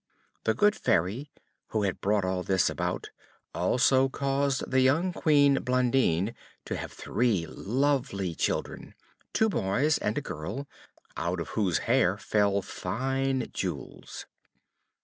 [0.45, 1.29] The good Fairy,
[1.67, 3.11] who had brought all this about,
[3.53, 6.33] also caused the young Queen Blondine
[6.65, 8.95] to have three lovely children,
[9.31, 10.67] two boys and a girl,
[11.15, 14.25] out of whose hair fell fine jewels.